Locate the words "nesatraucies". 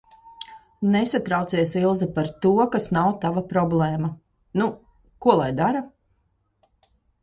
0.95-1.75